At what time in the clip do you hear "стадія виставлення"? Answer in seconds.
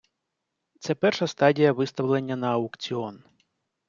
1.27-2.35